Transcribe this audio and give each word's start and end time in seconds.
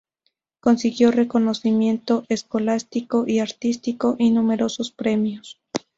Consiguió 0.61 1.11
reconocimiento 1.11 2.25
escolástico 2.27 3.25
y 3.27 3.37
artístico, 3.37 4.15
y 4.17 4.31
numerosos 4.31 4.89
premios. 4.91 5.61